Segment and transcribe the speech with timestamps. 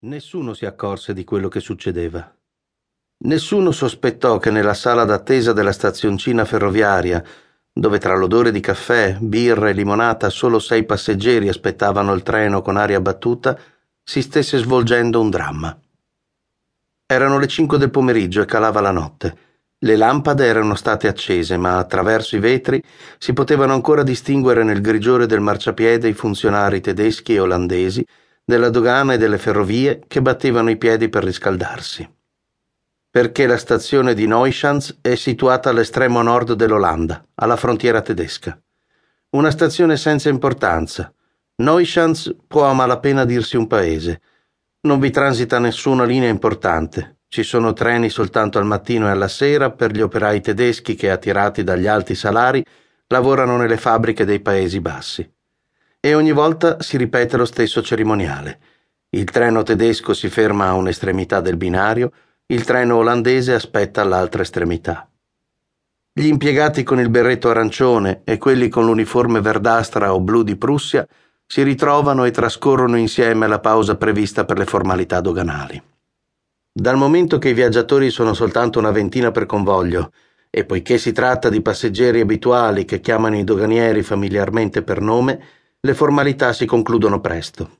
[0.00, 2.32] Nessuno si accorse di quello che succedeva.
[3.24, 7.20] Nessuno sospettò che nella sala d'attesa della stazioncina ferroviaria,
[7.72, 12.76] dove tra l'odore di caffè, birra e limonata solo sei passeggeri aspettavano il treno con
[12.76, 13.58] aria battuta,
[14.04, 15.76] si stesse svolgendo un dramma.
[17.04, 19.38] Erano le cinque del pomeriggio e calava la notte.
[19.78, 22.80] Le lampade erano state accese, ma attraverso i vetri
[23.18, 28.06] si potevano ancora distinguere nel grigiore del marciapiede i funzionari tedeschi e olandesi
[28.48, 32.10] della dogana e delle ferrovie che battevano i piedi per riscaldarsi.
[33.10, 38.58] Perché la stazione di Neuschanz è situata all'estremo nord dell'Olanda, alla frontiera tedesca.
[39.32, 41.12] Una stazione senza importanza.
[41.56, 44.22] Neuschanz può a malapena dirsi un paese.
[44.80, 47.18] Non vi transita nessuna linea importante.
[47.28, 51.62] Ci sono treni soltanto al mattino e alla sera per gli operai tedeschi che, attirati
[51.62, 52.64] dagli alti salari,
[53.08, 55.30] lavorano nelle fabbriche dei Paesi Bassi
[56.08, 58.58] e ogni volta si ripete lo stesso cerimoniale.
[59.10, 62.12] Il treno tedesco si ferma a un'estremità del binario,
[62.46, 65.06] il treno olandese aspetta all'altra estremità.
[66.10, 71.06] Gli impiegati con il berretto arancione e quelli con l'uniforme verdastra o blu di Prussia
[71.46, 75.80] si ritrovano e trascorrono insieme la pausa prevista per le formalità doganali.
[76.72, 80.10] Dal momento che i viaggiatori sono soltanto una ventina per convoglio,
[80.50, 85.40] e poiché si tratta di passeggeri abituali che chiamano i doganieri familiarmente per nome,
[85.80, 87.78] le formalità si concludono presto.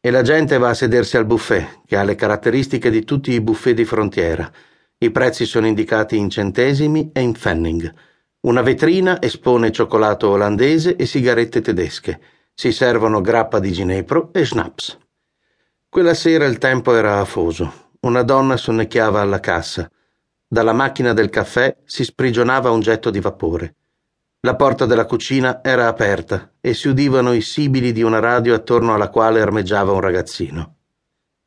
[0.00, 3.42] E la gente va a sedersi al buffet, che ha le caratteristiche di tutti i
[3.42, 4.50] buffet di frontiera.
[4.96, 7.92] I prezzi sono indicati in centesimi e in pfennig.
[8.40, 12.20] Una vetrina espone cioccolato olandese e sigarette tedesche.
[12.54, 14.98] Si servono grappa di ginepro e schnapps.
[15.90, 17.90] Quella sera il tempo era afoso.
[18.00, 19.90] Una donna sonnecchiava alla cassa.
[20.46, 23.74] Dalla macchina del caffè si sprigionava un getto di vapore.
[24.42, 28.94] La porta della cucina era aperta e si udivano i sibili di una radio attorno
[28.94, 30.76] alla quale armeggiava un ragazzino.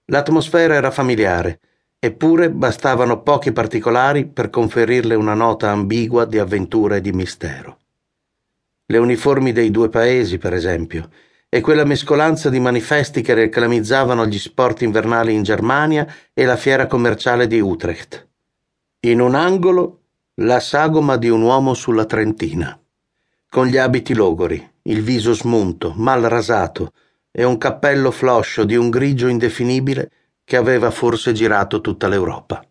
[0.05, 1.59] L'atmosfera era familiare,
[1.97, 7.79] eppure bastavano pochi particolari per conferirle una nota ambigua di avventura e di mistero.
[8.85, 11.09] Le uniformi dei due paesi, per esempio,
[11.49, 16.85] e quella mescolanza di manifesti che reclamizzavano gli sport invernali in Germania e la fiera
[16.85, 18.27] commerciale di Utrecht.
[18.99, 20.01] In un angolo
[20.35, 22.77] la sagoma di un uomo sulla Trentina
[23.53, 26.91] con gli abiti logori, il viso smunto, mal rasato
[27.31, 30.09] e un cappello floscio di un grigio indefinibile
[30.43, 32.65] che aveva forse girato tutta l'Europa.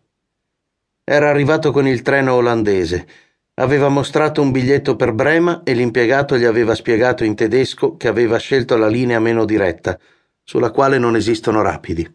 [1.05, 3.07] Era arrivato con il treno olandese,
[3.53, 8.35] aveva mostrato un biglietto per Brema e l'impiegato gli aveva spiegato in tedesco che aveva
[8.35, 9.97] scelto la linea meno diretta,
[10.43, 12.13] sulla quale non esistono rapidi.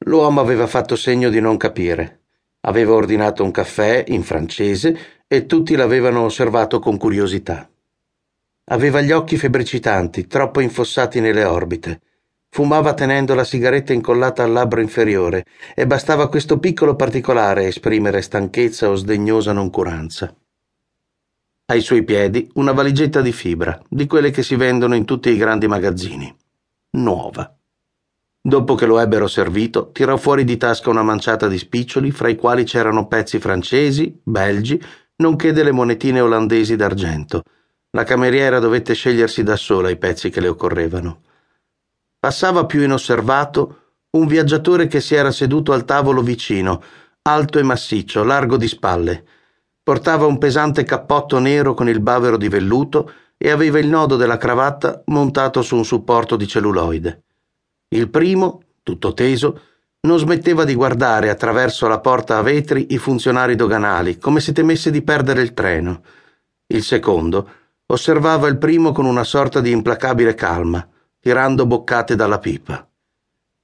[0.00, 2.20] L'uomo aveva fatto segno di non capire.
[2.66, 7.66] Aveva ordinato un caffè in francese e tutti l'avevano osservato con curiosità.
[8.70, 12.00] Aveva gli occhi febbricitanti, troppo infossati nelle orbite.
[12.50, 18.20] Fumava tenendo la sigaretta incollata al labbro inferiore e bastava questo piccolo particolare a esprimere
[18.20, 20.34] stanchezza o sdegnosa noncuranza.
[21.66, 25.36] Ai suoi piedi una valigetta di fibra, di quelle che si vendono in tutti i
[25.36, 26.34] grandi magazzini.
[26.90, 27.54] Nuova.
[28.40, 32.36] Dopo che lo ebbero servito, tirò fuori di tasca una manciata di spiccioli, fra i
[32.36, 34.80] quali c'erano pezzi francesi, belgi,
[35.16, 37.42] nonché delle monetine olandesi d'argento
[37.90, 41.22] la cameriera dovette scegliersi da sola i pezzi che le occorrevano.
[42.18, 46.82] Passava più inosservato un viaggiatore che si era seduto al tavolo vicino,
[47.22, 49.24] alto e massiccio, largo di spalle.
[49.82, 54.36] Portava un pesante cappotto nero con il bavero di velluto e aveva il nodo della
[54.36, 57.22] cravatta montato su un supporto di celluloide.
[57.88, 59.60] Il primo, tutto teso,
[60.00, 64.90] non smetteva di guardare attraverso la porta a vetri i funzionari doganali, come se temesse
[64.90, 66.02] di perdere il treno.
[66.66, 67.48] Il secondo
[67.90, 70.86] osservava il primo con una sorta di implacabile calma,
[71.18, 72.86] tirando boccate dalla pipa.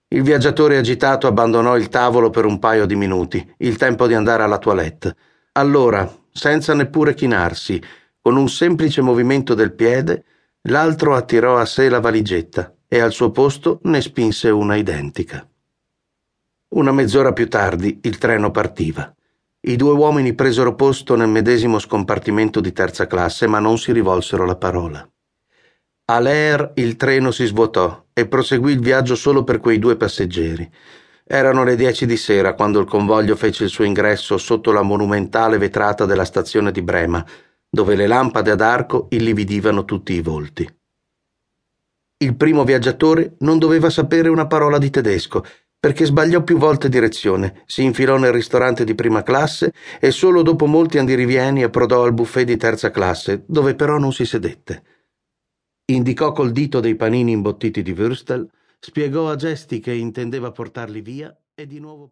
[0.09, 4.43] Il viaggiatore agitato abbandonò il tavolo per un paio di minuti, il tempo di andare
[4.43, 5.17] alla toilette.
[5.53, 7.83] Allora, senza neppure chinarsi,
[8.21, 10.25] con un semplice movimento del piede,
[10.62, 15.47] l'altro attirò a sé la valigetta e al suo posto ne spinse una identica.
[16.69, 19.13] Una mezz'ora più tardi il treno partiva.
[19.66, 24.44] I due uomini presero posto nel medesimo scompartimento di terza classe, ma non si rivolsero
[24.44, 25.08] la parola.
[26.06, 30.70] A Leer il treno si svuotò e proseguì il viaggio solo per quei due passeggeri.
[31.25, 35.56] Erano le dieci di sera quando il convoglio fece il suo ingresso sotto la monumentale
[35.56, 37.25] vetrata della stazione di Brema,
[37.66, 40.70] dove le lampade ad arco illividivano tutti i volti.
[42.19, 45.43] Il primo viaggiatore non doveva sapere una parola di tedesco
[45.85, 50.65] perché sbagliò più volte direzione, si infilò nel ristorante di prima classe e solo dopo
[50.65, 54.83] molti andirivieni approdò al buffet di terza classe, dove però non si sedette.
[55.93, 58.49] Indicò col dito dei panini imbottiti di Würstel,
[58.79, 62.11] Spiegò a gesti che intendeva portarli via e di nuovo